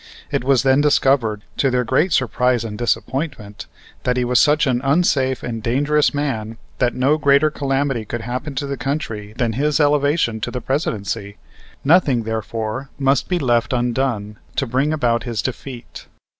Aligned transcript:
It 0.31 0.43
was 0.43 0.63
then 0.63 0.81
discovered, 0.81 1.43
to 1.57 1.69
their 1.69 1.83
great 1.83 2.11
surprise 2.11 2.63
and 2.63 2.75
disappointment, 2.75 3.67
that 4.01 4.17
he 4.17 4.25
was 4.25 4.39
such 4.39 4.65
an 4.65 4.81
unsafe 4.83 5.43
and 5.43 5.61
dangerous 5.61 6.11
man 6.11 6.57
that 6.79 6.95
no 6.95 7.19
greater 7.19 7.51
calamity 7.51 8.03
could 8.03 8.21
happen 8.21 8.55
to 8.55 8.65
the 8.65 8.77
country 8.77 9.33
than 9.37 9.53
his 9.53 9.79
elevation 9.79 10.41
to 10.41 10.49
the 10.49 10.59
Presidency. 10.59 11.37
Nothing, 11.83 12.23
therefore, 12.23 12.89
must 12.97 13.29
be 13.29 13.37
left 13.37 13.73
undone 13.73 14.37
to 14.55 14.65
bring 14.65 14.91
about 14.91 15.21
his 15.21 15.39
defeat. 15.43 16.07